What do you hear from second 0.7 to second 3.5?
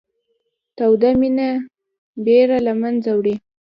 توده مینه بېره له منځه وړي